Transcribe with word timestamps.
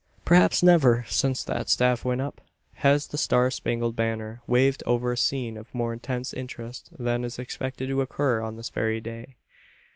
Perhaps 0.25 0.63
never 0.63 1.05
since 1.09 1.43
that 1.43 1.69
staff 1.69 2.03
went 2.03 2.21
up, 2.21 2.41
has 2.77 3.05
the 3.05 3.19
star 3.19 3.51
spangled 3.51 3.95
banner 3.95 4.41
waved 4.47 4.81
over 4.87 5.11
a 5.11 5.15
scene 5.15 5.57
of 5.57 5.71
more 5.75 5.93
intense 5.93 6.33
interest 6.33 6.89
than 6.97 7.23
is 7.23 7.37
expected 7.37 7.87
to 7.87 8.01
occur 8.01 8.41
on 8.41 8.55
this 8.57 8.71
very 8.71 8.99
day. 8.99 9.35